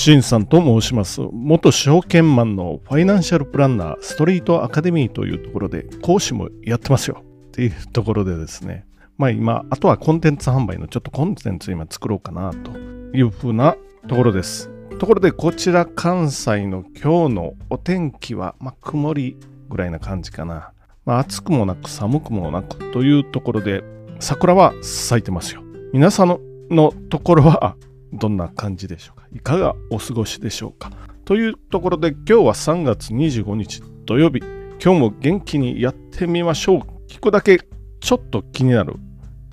[0.00, 1.20] シンさんと申します。
[1.30, 8.86] 元証券マンのファイナンシャルプランナーストリートアカデミーというところで講師もやってますよっていうところでですね。
[9.18, 12.70] まあ今、あとはコンテンツ販売のちょっとコンテンツ今作ろうかなと
[13.14, 13.76] いうふうな
[14.08, 14.70] ところです。
[14.98, 19.36] ところでこちら関西の今日のお天気は、まあ、曇り
[19.68, 20.72] ぐらいな感じかな。
[21.04, 23.84] まあ、暑くもなく寒くもなくというところで
[24.18, 25.62] 桜は咲いてますよ。
[25.92, 27.76] 皆さんののところは
[28.14, 29.19] どんな感じでしょうか？
[29.32, 30.90] いかがお過ごしでしょうか？
[31.24, 34.40] というところで今日は3月25日土曜日。
[34.82, 36.80] 今日も元気にやってみましょう。
[37.06, 37.60] 聞くだけ
[38.00, 38.94] ちょっと気になる。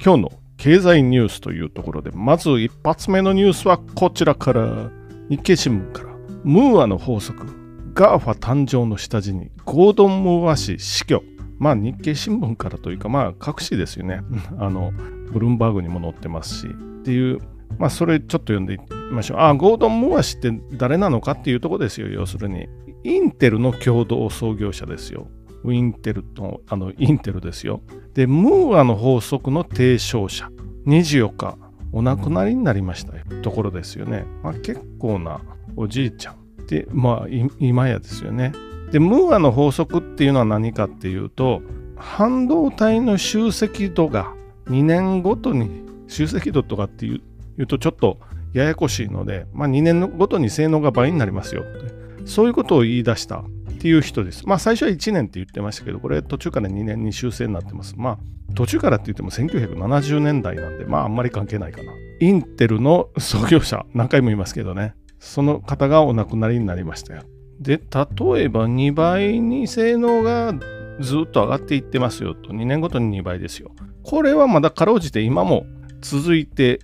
[0.04, 4.90] 今日の経済ニュースというところでまず一発目のニュースはこちらから。
[5.30, 6.10] 日経新聞から。
[6.44, 7.46] ムーアの法則。
[7.94, 11.22] ガーファ誕生の下地にゴードン・ムーア氏死去。
[11.60, 14.22] まあ日経新聞からというかまあ各紙ですよね。
[14.58, 14.92] あの
[15.32, 16.68] ブルームバーグにも載ってますし。
[16.68, 17.40] っていう
[17.78, 19.38] まあ、それちょっと読んでいきましょう。
[19.40, 22.68] あ、ゴードン・モア氏って誰なのかっていうとこですよ、要するに。
[23.04, 25.28] インテルの共同創業者ですよ。
[25.64, 27.82] ウィンテルと、あの、インテルですよ。
[28.14, 30.50] で、ムーアの法則の提唱者。
[30.86, 31.58] 24日、
[31.92, 33.14] お亡くなりになりました。
[33.42, 34.26] ところですよね。
[34.44, 35.42] まあ、結構な
[35.76, 36.66] おじいちゃん。
[36.68, 37.28] で、まあ、
[37.60, 38.52] 今やですよね。
[38.92, 41.62] で、ムーアの法則っていうのは何かっていうと、
[41.98, 44.34] 半導体の集積度が
[44.68, 47.22] 2年ごとに集積度とかってい
[47.58, 48.20] うとちょっと
[48.58, 53.44] ややこしいので、まあ、2年ごとに性能が倍になりますよってそういうことを言い出したっ
[53.80, 54.48] ていう人です。
[54.48, 57.94] まあ最初は1年って言ってましたけど、これ途中から2年に修正になってます。
[57.96, 58.18] まあ
[58.56, 61.92] 途中からって言っても1970年代なんで、まああんまり関係ないかな。
[62.20, 67.22] インテルの創業者、何回も言いますけどね、その方がお亡くなりになりましたよ。
[67.60, 70.54] で、例えば2倍に性能が
[71.00, 73.72] ずっと上がっていってますよと、2年ごとに2倍ですよ。
[74.04, 75.66] これはまだかろうじて今も
[76.02, 76.80] 続いて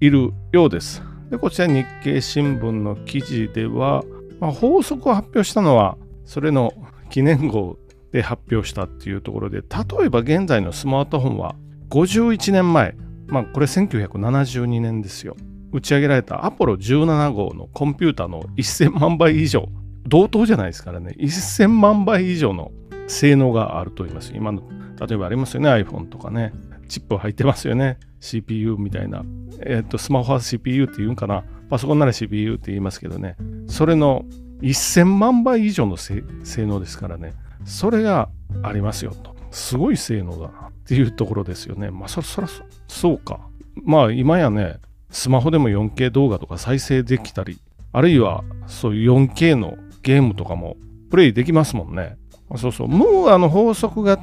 [0.00, 1.02] いるようです。
[1.30, 4.04] でこちら日経新聞の記事では、
[4.40, 6.72] まあ、法則を発表したのはそれの
[7.10, 7.78] 記念号
[8.12, 11.56] で発表したっていうところで例えば現在のスマートフォンは
[11.90, 12.94] 51年前
[13.26, 15.36] まあこれ1972年ですよ。
[15.70, 19.68] 打ち上げられたアポロ17号のコンピューターの1000万倍以上
[20.06, 21.14] 同等じゃないですからね。
[21.18, 22.70] 1000万倍以上の
[23.06, 24.32] 性能があると言います。
[24.34, 24.62] 今の
[24.98, 26.52] 例えばありますよね iPhone とかね。
[26.88, 29.22] チップ入ってますよね CPU みたいな、
[29.64, 31.44] えっ、と、スマホは CPU って言うんかな。
[31.70, 33.36] パソコンなら CPU って言いますけどね。
[33.68, 34.24] それの
[34.62, 36.22] 1000万倍以上の性
[36.56, 37.34] 能ですからね。
[37.64, 38.28] それが
[38.62, 39.36] ありますよと。
[39.50, 41.90] すごい性能だなっていうところですよね。
[41.90, 42.48] まあ、そそら
[42.88, 43.40] そうか。
[43.84, 44.78] まあ、今やね、
[45.10, 47.58] スマホでも 4K 動画とか再生できたり、
[47.92, 50.76] あるいはそういう 4K のゲームとかも
[51.10, 52.16] プレイできますもんね。
[52.56, 52.88] そうそう。
[52.88, 54.16] ムーアの法則が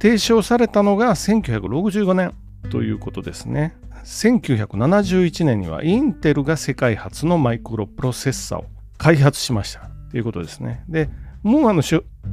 [0.00, 2.34] 提唱されたのが1965年。
[2.70, 3.76] ということですね。
[4.04, 8.64] 1971年にはインテルが世界初のマイクロプロセッサを
[8.96, 10.84] 開発しましたということですね。
[10.88, 11.10] で、
[11.42, 11.82] ムーアの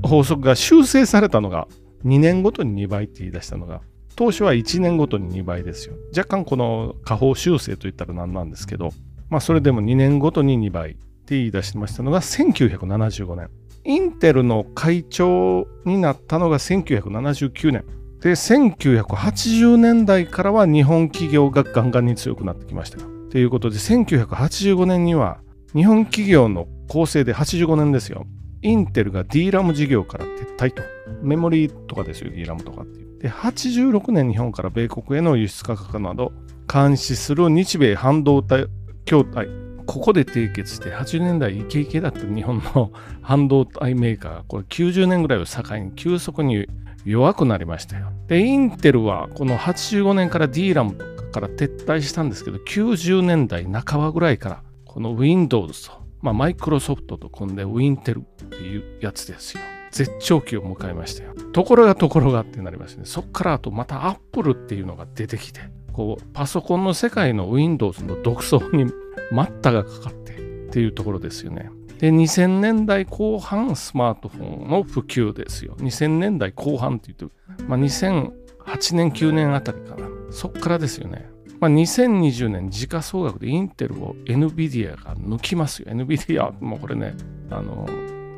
[0.01, 1.67] 法則が修正されたのが
[2.05, 3.81] 2年ごとに2倍って言い出したのが
[4.15, 5.95] 当初は1年ごとに2倍ですよ。
[6.15, 8.91] 若干この下方修正といったら何なんですけど、
[9.29, 13.49] まあそれでも2年ごとに2倍って言い出しましたのが1975年。
[13.87, 17.85] インテルの会長になったのが1979年。
[18.19, 22.99] で1980年代からは日本企業がガンガンに強くなってきました。
[22.99, 25.39] よということで1985年には
[25.73, 28.25] 日本企業の構成で85年ですよ。
[28.61, 30.83] インテルが DRAM 事業から撤退と。
[31.21, 33.19] メモリーとかですよ DRAM とかっていう。
[33.19, 36.33] で86年日本から米国への輸出価格など
[36.71, 38.67] 監視する日米半導体
[39.05, 39.47] 協会。
[39.87, 46.67] ここで締結して80年代イケイケだった日本の半導体メーカーがこれ90年ぐらいを境に急速に
[47.05, 48.11] 弱くなりましたよ。
[48.27, 59.61] で、インテルはこの85年から DRAM とから撤退したんですけど、90年代半ばぐらいからこの Windows と、まあ、マイクロソフトと組んで Wintel っていうやつですよ。
[59.91, 61.33] 絶頂期を迎えましたよ。
[61.53, 63.05] ところがところがってなりますね。
[63.05, 65.61] そっからあとまた Apple っていうのが出てきて、
[65.93, 68.91] こうパソコンの世界の Windows の独走に
[69.31, 71.69] 待ったがかかってっていうところですよね。
[71.99, 75.75] で、2000年代後半スマートフォンの普及ですよ。
[75.79, 80.07] 2000年代後半って言うと、まあ、2008年、9年あたりかな。
[80.31, 81.29] そっからですよね。
[81.59, 85.91] まあ、2020年時価総額でインテルを NVIDIA が抜きますよ。
[85.91, 87.15] NVIDIA、もうこれね、
[87.49, 87.87] あの、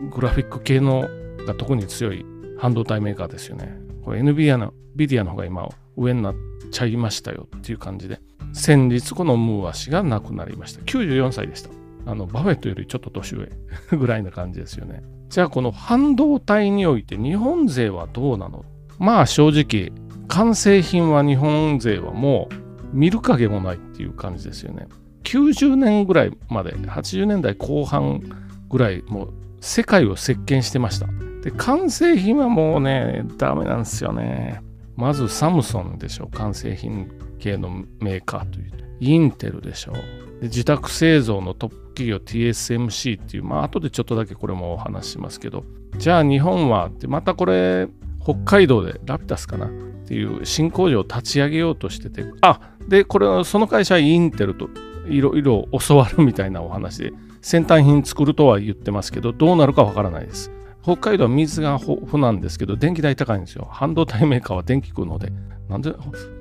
[0.09, 1.06] グラフィック系の
[1.45, 2.25] が特に強い
[2.57, 3.77] 半導体メーカーですよね。
[4.06, 6.35] これ NVIDIA の NVIDIA の方が今上になっ
[6.71, 8.21] ちゃいましたよっていう感じで、
[8.54, 10.81] 先日このムーア氏が亡くなりました。
[10.81, 11.69] 94歳でした。
[12.06, 13.50] あのバフェットよりちょっと年上
[13.98, 15.04] ぐらいな感じですよね。
[15.30, 18.66] じゃあこの半導体において日本勢はどうなの？
[18.98, 19.92] まあ正直
[20.28, 22.56] 完成品は日本勢はもう
[22.94, 24.88] 見る影もないっていう感じですよね。
[25.24, 28.22] 90年ぐらいまで80年代後半
[28.69, 31.07] ぐらいもう世界を席巻してました
[31.44, 34.62] で完成品はもうねダメなんですよね
[34.95, 37.69] まずサムソンでしょ完成品系の
[38.00, 40.00] メーカーというインテルでしょで
[40.44, 45.63] 自宅製造のトップ企業 TSMC っていうまあ後でちょっとだけこれもお話しますけど。
[45.97, 47.88] じゃあ日本はってまたこれ
[48.24, 49.69] 北海道でラピタスかなっ
[50.06, 52.25] ていう新工場を立ち上げようとしてて。
[52.41, 54.69] あでこれその会社インテルと
[55.07, 60.51] いろいろ教わるみたいなお話で先端品作るとは言ってますけどどうなるかわからないです。
[60.95, 63.68] 北海道は水が豊富なんですけど電気代高いんですよ。
[63.69, 65.31] 半導体メーカーは電気食うので。
[65.69, 65.91] なんで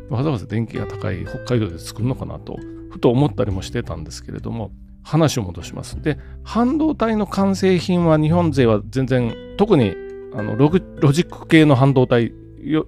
[0.09, 2.59] わざわざ電気が高い北海道で作るのかなと
[2.91, 4.71] ふと思ったりもしてたんですけれども
[5.03, 6.01] 話を戻します。
[6.01, 9.95] で半導体の完成品は日本勢は全然特に
[10.35, 12.33] あのロジック系の半導体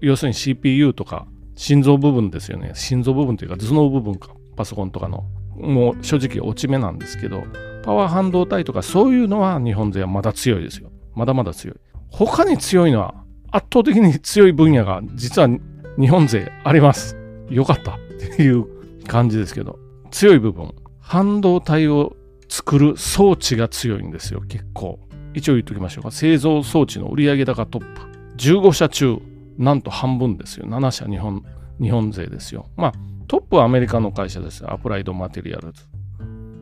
[0.00, 2.72] 要するに CPU とか心臓部分ですよね。
[2.74, 4.30] 心臓部分というか頭脳部分か。
[4.56, 5.24] パソコンとかの
[5.56, 7.44] もう正直落ち目なんですけど
[7.82, 10.89] パワー半導体とかそういうのは日本勢はまだ強いですよ。
[11.20, 11.76] まだまだ強い。
[12.08, 13.12] 他に強いのは
[13.50, 15.48] 圧倒的に強い分野が実は
[15.98, 17.14] 日本勢あります。
[17.50, 17.96] よかった。
[17.96, 17.98] っ
[18.36, 18.64] ていう
[19.04, 19.78] 感じですけど。
[20.10, 20.72] 強い部分。
[20.98, 22.16] 半導体を
[22.48, 24.40] 作る装置が強いんですよ。
[24.48, 24.98] 結構。
[25.34, 26.10] 一応言っときましょうか。
[26.10, 28.00] 製造装置の売上高トップ
[28.38, 29.18] 15社中
[29.58, 30.64] なんと半分ですよ。
[30.66, 31.44] 7社日本
[31.82, 32.64] 日本勢ですよ。
[32.78, 32.92] まあ
[33.28, 34.64] トップはアメリカの会社です。
[34.66, 35.84] アプライドマテリアルズ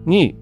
[0.04, 0.36] に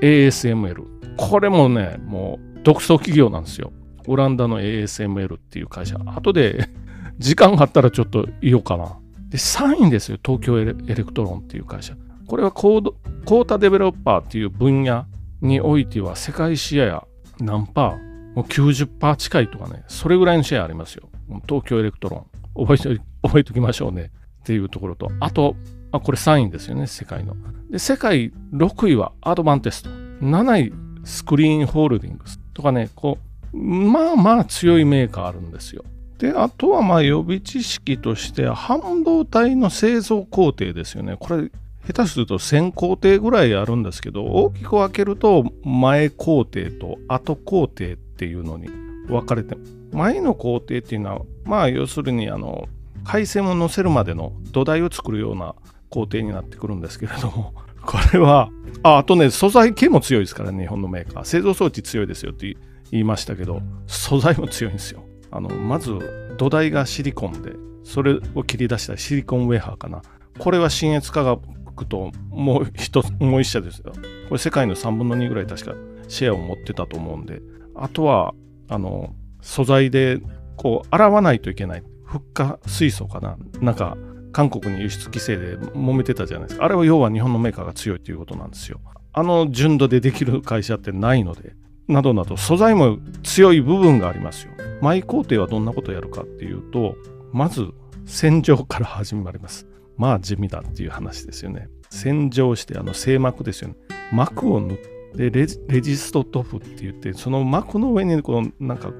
[0.00, 0.84] ASML
[1.16, 3.72] これもねもう独創企業なんですよ。
[4.06, 5.98] オランダの ASML っていう会社。
[6.06, 6.68] 後で
[7.18, 8.98] 時間があったらちょっと言おうかな。
[9.28, 10.18] で3位ですよ。
[10.24, 11.94] 東京エレクトロンっていう会社。
[12.26, 15.06] これはコードコータデベロッパーっていう分野
[15.40, 17.06] においては世界シェア
[17.40, 18.12] 何パー？
[18.34, 19.84] もう90%近いとかね。
[19.88, 21.08] それぐらいのシェアありますよ。
[21.48, 22.26] 東京エレクトロ
[22.56, 22.64] ン。
[22.66, 24.10] 覚えて覚えておきましょうね。
[24.40, 25.56] っていうところと、あと、
[25.92, 27.36] あこれ3位ですよね、世界の。
[27.70, 29.90] で、世界6位はアドバンテスト。
[29.90, 30.72] 7位、
[31.04, 32.40] スクリーンホールディングス。
[32.54, 33.18] とかね、こ
[33.52, 35.84] う、まあまあ強いメーカーあるんですよ。
[36.18, 41.16] で、あとはまあ予備知識として半導体の製造工程ですよね。
[41.18, 41.50] これ、
[41.86, 48.68] 下手すると1000工程ぐらいあるんですけど、大きく分けると前工程と後工程っていうのに
[49.08, 49.56] 分かれて、
[49.92, 52.68] 前の工程っていうのは、まあ要するにあの、
[53.04, 55.56] 回線を乗せるまでの土台を作るような
[55.90, 57.52] 工程になってくるんですけれども、
[57.84, 58.50] これは、
[58.82, 61.24] ああとね、素材系も強いですからね、日本のメーカー。
[61.24, 62.56] 製造装置強いですよって
[62.90, 65.04] 言いましたけど、素材も強いんですよ。
[65.30, 65.92] あの、まず
[66.38, 67.52] 土台がシリコンで、
[67.84, 70.02] それを切り出したシリコンウェハーかな。
[70.38, 73.92] これは新越化学ともう一もう一社ですよ。
[74.28, 75.74] これ世界の3分の2ぐらい確か
[76.08, 77.42] シェアを持ってたと思うんで、
[77.74, 78.34] あとは、
[78.68, 80.20] あの、素材で
[80.56, 81.82] こう洗わないといけない。
[82.04, 83.96] フッ化水素かななんか
[84.32, 86.64] 韓国に輸出規制で揉めてたじゃないですか。
[86.64, 88.80] あれは要は日本のメーカーが強いということなんですよ。
[89.12, 91.54] あの純度でできる会社ってないので
[91.86, 94.52] などなど素材も強い部分がありますよ。
[94.80, 96.96] マイ工程はどんなことをやるかっていうと
[97.32, 97.68] まず
[98.06, 99.66] 洗浄から始まります。
[99.96, 101.68] まあ地味だっていう話ですよね。
[101.90, 103.74] 洗浄してあの製膜ですよね。
[104.12, 108.90] 膜を塗ってレジスト塗布って言ってその膜の上にこうなんか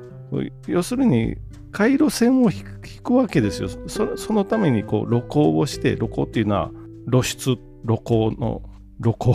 [0.66, 1.36] 要するに
[1.72, 2.64] 回路線を引
[3.02, 3.68] くわけですよ。
[3.88, 6.70] そのためにこう露光をして、露光っていうのは
[7.10, 8.62] 露出、露光の
[9.02, 9.34] 露光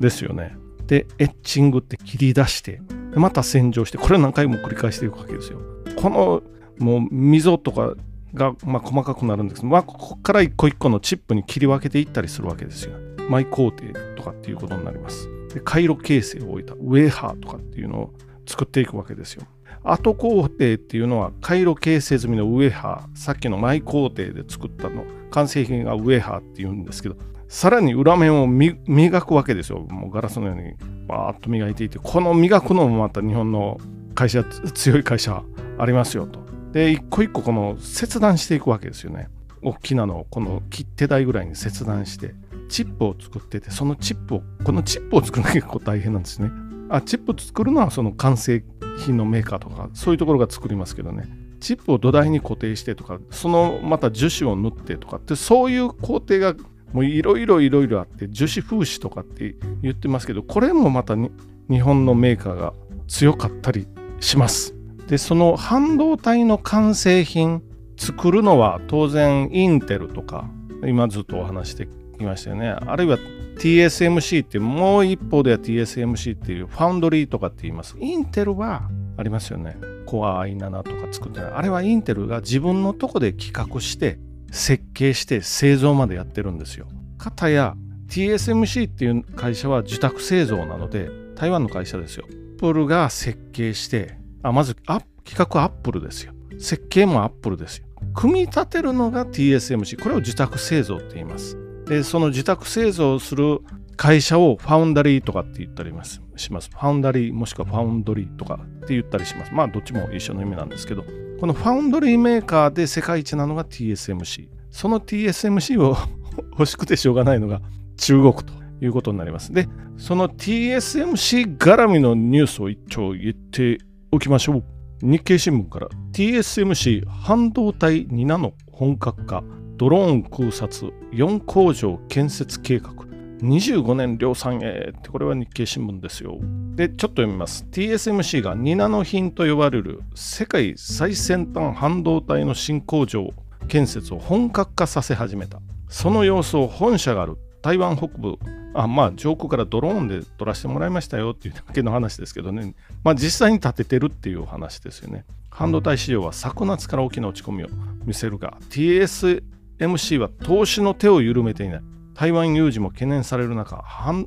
[0.00, 0.56] ですよね。
[0.86, 2.80] で、エッチングって切り出して、
[3.14, 5.60] また洗浄して、これを何回も繰り返していくわけですよ。
[5.96, 6.42] この
[6.78, 7.94] もう溝とか
[8.34, 12.92] が、まあ、細かくなるんですけど、まあ、ここから一個一個のチップに切り分けていったりするわけですよ。
[13.28, 13.82] マイ工程
[14.16, 15.28] とかっていうことになります。
[15.52, 18.14] で回路形成を置いたウェーハーとかっていうのを
[18.46, 19.44] 作っていくわけですよ。
[19.84, 23.18] 後工程っていうのは回路形成済みのウェハー。
[23.18, 27.16] さっきの前工程で作ったの完成品がウェハーっていうんですけど
[27.48, 29.80] さらに裏面を磨くわけですよ。
[29.80, 30.74] もうガラスのように
[31.06, 33.78] バーッと磨いていてこの磨くのもまた日本の
[34.14, 35.42] 会社強い会社
[35.78, 36.40] ありますよと。
[36.72, 39.28] で一個一個この切断していくわけですよね。
[39.62, 42.34] 大きなのをこの切手台ぐらいに切断して
[42.68, 46.50] チップを作っててそのチップをこのチップを作るのが結構大変なんですね。
[46.90, 48.62] あチップ作るのはその完成
[48.98, 51.28] 品のメーカーとかそういうところが作りますけどね。
[51.60, 56.54] チップを土台に固定してとかそのまた樹脂を塗ってとかってそういう工程が
[56.92, 62.72] もういろいろいろいろあって樹脂風刺とかって言ってますけどこれもまた日本のメーカーが
[63.08, 63.86] 強かったり
[64.20, 64.74] します。
[65.08, 67.62] でその半導体の完成品
[67.96, 70.48] 作るのは当然インテルとか
[70.86, 71.88] 今ずっとお話して
[72.18, 72.68] きましたよね。
[72.68, 73.18] あるいは
[73.58, 77.96] TSMC ってもう一方では TSMC っていうファウンドリーとかって言います。
[77.98, 79.76] インテルはありますよね。
[80.06, 81.52] コア i7 とか作ってない。
[81.52, 84.18] あれはインテルが自分のとこで企画して
[84.52, 86.86] 設計して製造までやってるんですよ。
[87.18, 87.74] かたや
[88.08, 92.24] TSMC っていう会社は受託製造なので、台湾の会社ですよ。
[92.28, 96.32] アップルが設計して、あまず企画はアップルですよ。
[96.58, 97.86] 設計もアップルですよ。
[98.14, 100.02] 組み立てるのが TSMC。
[100.02, 101.56] これを受託製造って言います。
[101.88, 103.60] で、その受託製造する
[103.96, 105.92] 会社をファウンダリーとかって言ったり
[106.36, 106.70] します。
[106.70, 109.52] ファウンダリーもしくはファウンドリーとかって言ったりします。
[109.52, 111.04] まあどっちも一緒の意味なんですけど、
[111.40, 114.48] このファウンドリーメーカーで世界一なのが TSMC。
[114.70, 115.96] その TSMC を
[116.52, 117.60] 欲しくてしょうがないのが
[117.96, 118.44] 中国と
[118.80, 119.52] いうことになります。
[119.52, 119.66] で、
[119.96, 123.78] その TSMC 絡みのニュースを一丁言って
[124.12, 124.64] おきましょう。
[125.00, 129.44] 日経新聞から TSMC 半導体2ナノ本格化
[129.76, 132.92] ドローン空撮4工場建設計画
[133.40, 136.38] 25年量産へってこれは日経新聞ですよ。
[136.74, 137.66] で、ちょっと読みます。
[137.70, 143.32] TSMC が2ナノ品と呼ばれる世界最先端半導体の新工場
[143.68, 145.60] 建設を本格化させ始めた。
[145.88, 148.38] その様子を本社がある台湾北部、
[148.74, 152.74] あまあ上空からドローンで撮らせてもらいましたよっていうだけの話ですけどね、
[153.04, 155.24] まあ実際に建ててるっていうお話ですよね。
[155.50, 157.68] 半導体市場は昨夏から大きな落ち込みを
[158.04, 161.82] 見せるが、TSMC MC は投資の手を緩めていない。
[162.14, 163.84] 台湾有事も懸念される中、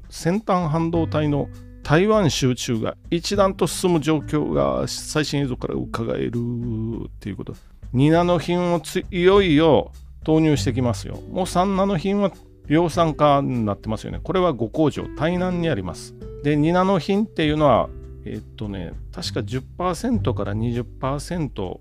[0.09, 1.49] 先端半導体の
[1.83, 7.55] 台湾集中が一段と進む状況が最新映像から伺えるっていうこと。
[7.93, 8.81] 2ナノ品を
[9.11, 9.91] いよいよ
[10.23, 11.19] 投入してきますよ。
[11.31, 12.31] もう3ナノ品は
[12.67, 14.21] 量産化になってますよね。
[14.23, 16.15] これは5工場、台南にあります。
[16.43, 17.89] で、2ナノ品っていうのは、
[18.23, 21.79] えっとね、確か10%から20%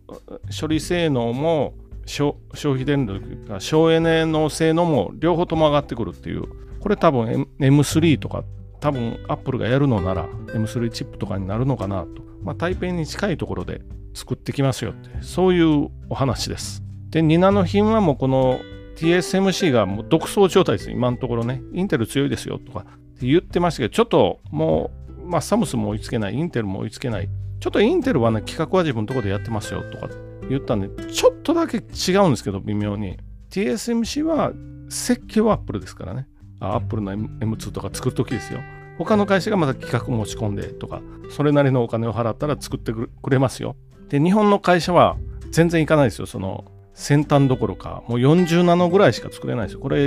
[0.60, 1.74] 処理性能も
[2.10, 6.44] 消費電力が省エネの性能も両方とも上がってくるっていう、
[6.80, 8.44] これ多分 M3 とか、
[8.80, 13.82] 多分アップルがやるのなら M3 チップとかになるのかなと、まあ、台北に近いところで
[14.14, 16.82] 作ってきますよって、そういうお話です。
[17.10, 18.58] で、2ナノ品はもうこの
[18.96, 21.62] TSMC がもう独走状態です、今のところね。
[21.72, 24.90] インテル強いですよとかって言ってましたけど、ちょっとも
[25.24, 27.28] う、まあ、サムスも追いつけない、インテルも追いつけない。
[27.60, 30.08] ちょっとインテルはね、企画は自分のところでやってますよとか
[30.50, 33.18] 言ったんで、ちょっとだけ違うんですけど、微妙に。
[33.50, 34.52] TSMC は
[34.88, 36.28] 設計はアップルですからね。
[36.60, 38.60] アップルの M2 とか作るときですよ。
[38.98, 43.76] 他の会社がまた企画持ち込んでとか、それなりのお金を払ったら作ってくれますよ。
[44.08, 45.16] で、日本の会社は
[45.50, 46.26] 全然いかないですよ。
[46.26, 46.64] その
[46.94, 49.80] 先端どころか、もう40ナノぐらいしか作れないですよ。
[49.80, 50.06] これ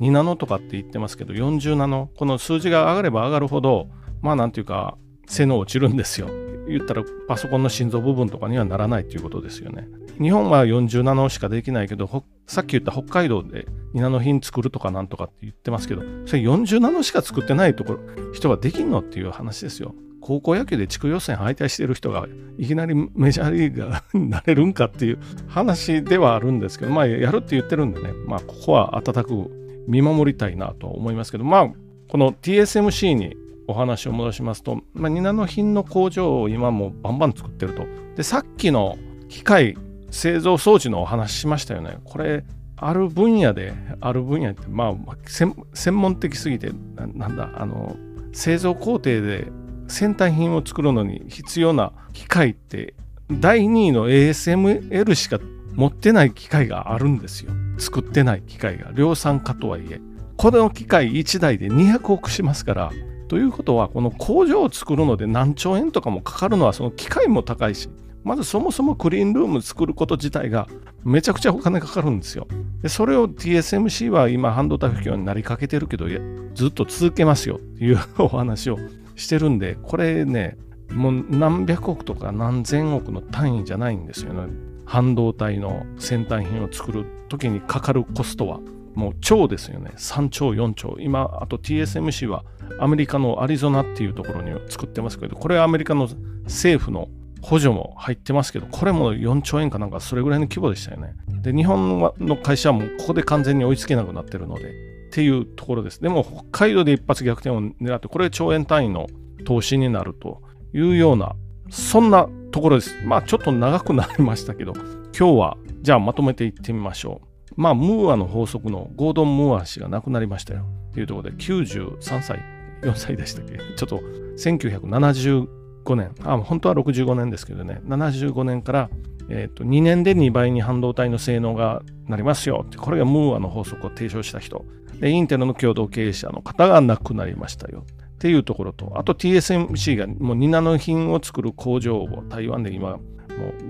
[0.00, 3.88] 2ナノとかって言ってますけど、40ナノ、この数字が上がれば上がるほど、
[4.20, 6.28] まあなんていうか、性能落ちるんですよ。
[6.68, 9.88] 言ったらパソコンの心臓部分とかにはならないということですよね。
[10.20, 18.00] 日本は40ナノしかできないけど、さっき言った北海道で2ナノ品作るとかなんとかって言ってますけど、それ40ナノしか作ってないところ、
[18.32, 19.94] 人ができんのっていう話ですよ。
[20.20, 22.26] 高校野球で地区予選敗退してる人が
[22.58, 31.72] いきなりメジャーリーガーになれるんかっていう話ではあるんですけど、まあやるって言ってるんでね、まあここは温かく見守りたいなと思いますけど、まあ
[32.08, 33.36] この TSMC に
[33.68, 37.84] お話を戻しますと、まあ、ニナの品の工場を今もバンバン作ってると。
[38.16, 38.96] で、さっきの
[39.28, 39.76] 機械
[40.10, 41.98] 製造装置のお話しましたよね。
[42.04, 42.44] これ、
[42.76, 45.54] ある分野で、ある分野って、まあ、専
[45.96, 47.96] 門的すぎてな、なんだ、あの、
[48.32, 49.48] 製造工程で
[49.88, 52.94] 先端品を作るのに必要な機械って、
[53.30, 55.38] 第2位の ASML しか
[55.74, 57.52] 持ってない機械があるんですよ。
[57.78, 58.92] 作ってない機械が。
[58.92, 60.00] 量産化とはいえ。
[60.36, 62.92] この機械1台で200億しますから、
[63.28, 67.88] ということは、この工場を作るので何兆円とかもかかるのは、その機械も高いし、
[68.24, 70.66] まずそもそもクリーンルーム作ること自体が
[71.04, 72.48] めちゃくちゃお金かかるんですよ。
[72.82, 76.06] でそれを TSMC は今半導体不況になりかけてるけど、
[76.54, 78.78] ずっと続けますよっていうお話を
[79.14, 80.56] してるんで、これね、
[80.90, 84.52] もう何百億とか何千億の単位じゃないんですよね。
[84.84, 88.60] 半導体の先端品を作る時にかかるコストは
[88.96, 89.92] もう超ですよね。
[89.96, 90.96] 3兆、4兆。
[90.98, 92.44] 今、あと TSMC は
[92.80, 96.08] アメリカのアリゾナっていうところに作ってますけど、これはアメリカの
[96.44, 97.08] 政府の
[97.42, 101.14] 補助も入ってますけど、これも4兆円かなんかそれぐらいの規模でしたよね。
[101.42, 106.00] で、日本の会社はもうここで完全に追いつけなくなってるので、っていうところです。
[106.00, 109.06] でも北海道で一発逆転を狙って、これ兆円単位の
[109.44, 111.36] 投資になるというような、
[111.68, 112.94] そんなところです。
[113.04, 114.72] まあちょっと長くなりましたけど、
[115.18, 117.25] 今日はじゃあまとめていってみましょう。
[117.56, 120.66] まあムーアの法則のゴードン・ムーア氏が亡くなりましたよ。
[120.90, 122.40] っていうところで93歳
[122.82, 123.58] 4歳でしたっけ？
[123.76, 124.00] ちょっと
[124.36, 128.90] 1975年、あ、本当は65年ですけどね、75年から、
[129.28, 134.64] えー、と2年で2倍に半導体の性能がなりますよって、これがムーアの法則を提唱した人。
[135.00, 137.84] で、インテルの共同経営者の方が亡くなりましたよ。
[138.16, 143.00] っていうところと、あと TSMC がもう2ナノ品を作る工場を台湾で今、もう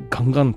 [0.09, 0.57] ガンガン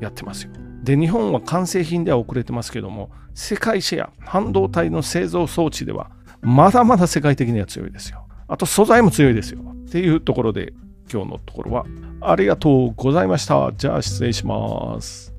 [0.00, 0.52] やってますよ。
[0.84, 6.10] で、日本は完成品では遅れてますけども、世界シェア、半導体の製造装置では
[6.44, 8.26] まだまだ世界的には強いですよ。
[8.46, 9.60] あと素材も強いですよ。
[9.60, 10.72] っていうところで
[11.12, 11.86] 今日のところは
[12.20, 13.72] ありがとうございました。
[13.72, 15.34] じゃあ失礼します。